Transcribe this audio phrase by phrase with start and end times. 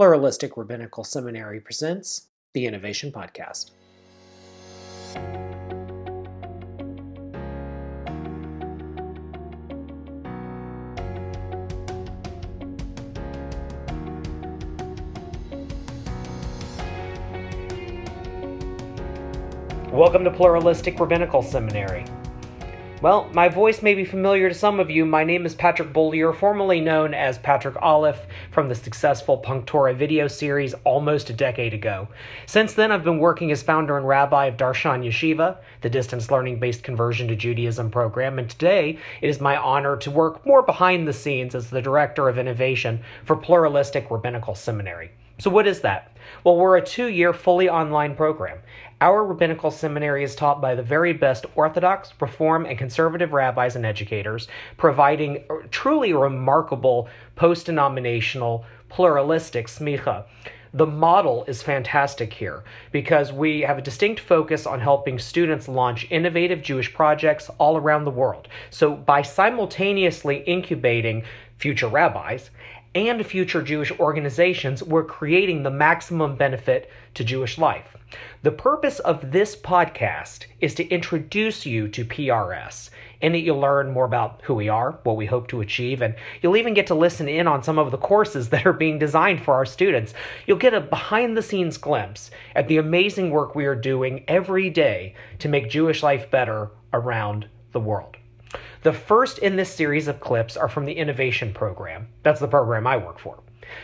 [0.00, 3.72] Pluralistic Rabbinical Seminary presents the Innovation Podcast.
[19.92, 22.06] Welcome to Pluralistic Rabbinical Seminary.
[23.02, 25.06] Well, my voice may be familiar to some of you.
[25.06, 30.28] My name is Patrick Beaulieu, formerly known as Patrick Aleph from the successful Punktorah video
[30.28, 32.08] series almost a decade ago.
[32.44, 36.60] Since then, I've been working as founder and rabbi of Darshan Yeshiva, the distance learning
[36.60, 41.08] based conversion to Judaism program, and today it is my honor to work more behind
[41.08, 45.10] the scenes as the director of innovation for Pluralistic Rabbinical Seminary.
[45.40, 46.14] So, what is that?
[46.44, 48.58] Well, we're a two year fully online program.
[49.00, 53.86] Our rabbinical seminary is taught by the very best Orthodox, Reform, and conservative rabbis and
[53.86, 60.24] educators, providing truly remarkable post denominational, pluralistic smicha.
[60.74, 62.62] The model is fantastic here
[62.92, 68.04] because we have a distinct focus on helping students launch innovative Jewish projects all around
[68.04, 68.46] the world.
[68.68, 71.24] So, by simultaneously incubating
[71.60, 72.48] future rabbis
[72.94, 77.96] and future Jewish organizations, we're creating the maximum benefit to Jewish life.
[78.42, 82.88] The purpose of this podcast is to introduce you to PRS.
[83.20, 86.14] In it, you'll learn more about who we are, what we hope to achieve, and
[86.40, 89.44] you'll even get to listen in on some of the courses that are being designed
[89.44, 90.14] for our students.
[90.46, 94.70] You'll get a behind the scenes glimpse at the amazing work we are doing every
[94.70, 98.16] day to make Jewish life better around the world.
[98.82, 102.08] The first in this series of clips are from the Innovation Program.
[102.22, 103.38] That's the program I work for.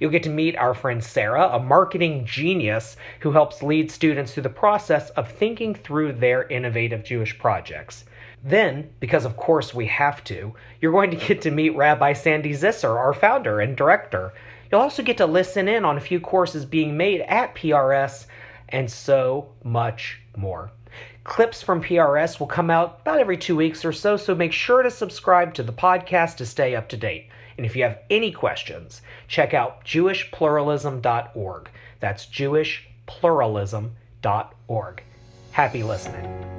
[0.00, 4.42] You'll get to meet our friend Sarah, a marketing genius who helps lead students through
[4.42, 8.04] the process of thinking through their innovative Jewish projects.
[8.42, 12.52] Then, because of course we have to, you're going to get to meet Rabbi Sandy
[12.52, 14.32] Zisser, our founder and director.
[14.72, 18.26] You'll also get to listen in on a few courses being made at PRS
[18.68, 20.70] and so much more.
[21.22, 24.82] Clips from PRS will come out about every two weeks or so, so make sure
[24.82, 27.28] to subscribe to the podcast to stay up to date.
[27.56, 31.70] And if you have any questions, check out jewishpluralism.org.
[32.00, 35.02] That's jewishpluralism.org.
[35.52, 36.49] Happy listening.